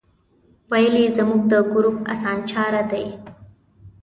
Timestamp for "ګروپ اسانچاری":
1.73-2.81